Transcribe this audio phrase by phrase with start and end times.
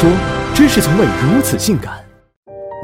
[0.00, 0.08] 说，
[0.54, 1.92] 真是从未如此性感。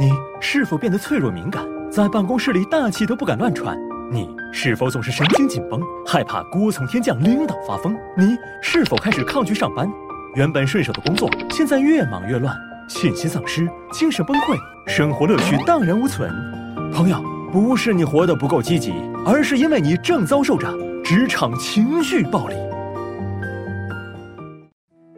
[0.00, 0.10] 你
[0.40, 3.78] 是否变得脆弱敏感，在办公室里大气都不敢乱喘？
[4.10, 7.96] 你是否总是神经紧绷，害怕锅从天降，领导发疯？
[8.16, 9.88] 你是否开始抗拒上班？
[10.34, 12.52] 原本顺手的工作，现在越忙越乱，
[12.88, 14.58] 信心丧失，精神崩溃，
[14.88, 16.28] 生活乐趣荡然无存。
[16.92, 18.92] 朋友，不是你活得不够积极，
[19.24, 20.68] 而是因为你正遭受着
[21.04, 22.56] 职场情绪暴力。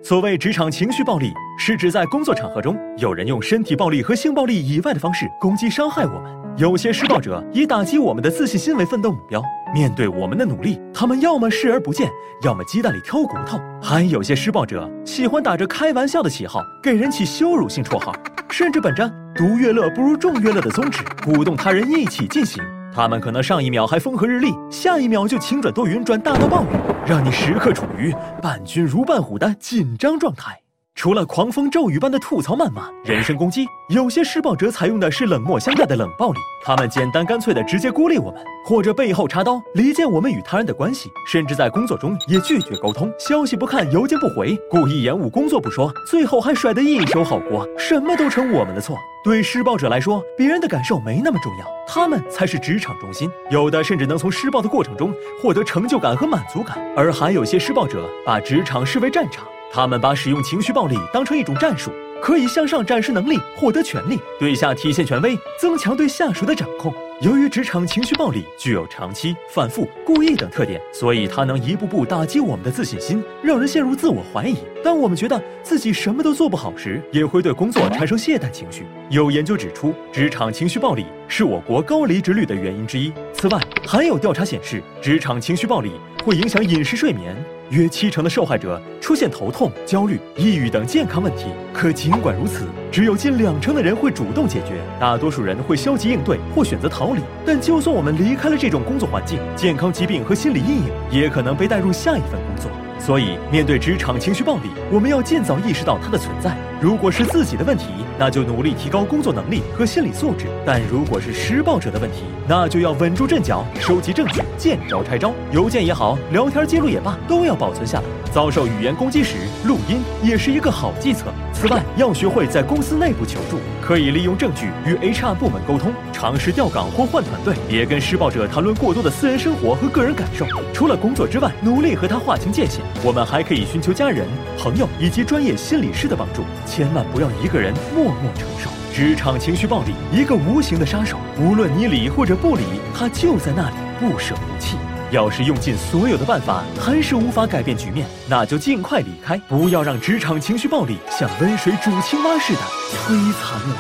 [0.09, 6.33] 所谓职场情绪暴力，是指在工作场合中，有人用身体暴力和性暴力以外的方式攻击、伤害我们。
[6.57, 9.43] 有些施暴者以打击我们的自信心为奋斗目标，
[9.75, 12.09] 面对我们的努力，他们要么视而不见，
[12.45, 13.59] 要么鸡蛋里挑骨头。
[13.83, 18.15] 还有些施暴者喜欢打着开玩笑的旗号，给人起羞辱性绰号，
[18.49, 22.63] 甚至本着独乐乐不如众乐乐的宗旨，鼓动他人一起进行。
[22.97, 26.69] 他们可能上一秒还风和日丽，下一秒就晴转多云转大到暴雨，
[27.07, 28.11] 让你时刻处于
[28.41, 30.66] 伴君如伴虎的紧张状态。
[30.97, 36.39] 除了狂风骤雨般的吐槽谩骂、人身攻击，有些施暴者采用的是冷漠相待的冷暴力。
[36.65, 48.97] 他们简单干脆的直接孤立我们，或者背后插刀离间我们与他人的关系，甚至在工作中也拒绝沟通，消息不看，邮件不回，故意延误工作不说，最后还甩得一手好锅，什么都成我们的错。
[49.23, 53.31] 对施暴者来说，别人的感受没那么重要，他们才是职场中心。
[53.51, 59.47] 有的甚至能从施暴的过程中获得成就感和满足感，而还有些施暴者把职场视为战场。
[59.73, 61.91] 他们把使用情绪暴力当成一种战术，
[62.23, 66.93] 可以向上展示能力，获得权力，对下体现权威，增强对下属的掌控。
[67.23, 74.59] 由于职场情绪暴力具有长期、反复、故意等特点，所以它能一步步打击我们的自信心，让人陷入自我怀疑。
[74.85, 78.85] 当我们觉得自己什么都做不好时，也会对工作产生懈怠情绪。
[79.09, 83.11] 有研究指出，职场情绪暴力是我国高离职率的原因之一。
[83.33, 87.35] 此外，还有调查显示，职场情绪暴力会影响饮食睡眠。
[87.71, 91.47] 约七成的受害者出现头痛、焦虑、抑郁等健康问题。
[91.73, 97.21] 可尽管如此，只有近两成的人会主动解决，大多数人会消极应对或选择逃离。
[97.45, 102.71] 但就算我们离开了这种工作环境，健康疾病和心理阴影也可能被带入下一份工作。
[102.99, 106.57] 所以，面对职场情绪暴力，我们要尽早意识到它的存在。
[106.81, 107.87] 如果是自己的问题，
[108.19, 115.33] 那就努力提高工作能力和心理素质；但如果是施暴者的问题，那就要稳住阵脚，收集证据，见招拆招。
[115.53, 118.05] 邮件也好，聊天记录也罢，都要保存下来。
[118.37, 121.33] 遭受语言攻击时，录音也是一个好计策。
[121.55, 130.45] 此外，要学会在公司内部求助，可以利用证据与 HR 部门沟通，尝试调岗或换团队，别跟施暴者谈论过多的私人生活和个人感受。
[130.75, 132.83] 除了工作之外，努力和他划清界限。
[133.03, 134.27] 我们还可以寻求家人、
[134.59, 142.65] 朋友以及专业心理师的帮助，千万不要一个人默默承受职场情绪暴力，一个无形的杀手，无论你理或者不理，
[142.95, 144.77] 他就在那里不舍不弃。
[145.13, 153.77] 要是用尽所有的办法还是无法改变局面，那就尽快离开，不要让职场情绪暴力像温水煮青蛙似的摧残我们。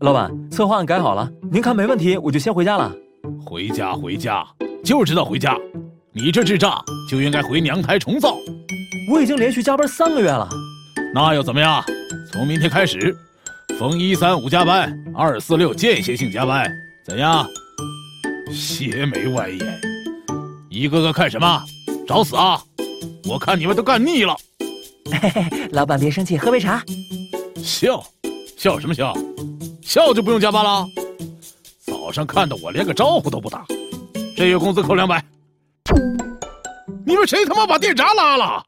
[0.00, 2.92] 老板，策划案改好了，您看没问题，我就先回家了。
[3.42, 4.46] 回家回家，
[4.84, 5.56] 就知道回家。
[6.12, 6.78] 你这智障
[7.10, 8.36] 就应该回娘胎重造。
[9.10, 10.46] 我已经连续加班三个月了，
[11.14, 11.82] 那又怎么样？
[12.30, 13.16] 从明天开始，
[13.78, 16.70] 逢一三五加班，二四六间歇性加班，
[17.04, 17.46] 怎样？
[18.52, 19.80] 邪眉歪眼，
[20.70, 21.64] 一个个看什么？
[22.06, 22.62] 找死啊！
[23.24, 24.36] 我看你们都干腻了。
[25.10, 26.82] 嘿嘿，老板别生气，喝杯茶。
[27.56, 28.04] 笑，
[28.56, 29.12] 笑什么笑？
[29.82, 30.86] 笑就不用加班了？
[31.80, 33.66] 早上看到我连个招呼都不打，
[34.36, 35.24] 这月工资扣两百。
[37.04, 38.64] 你们谁他妈把电闸拉了？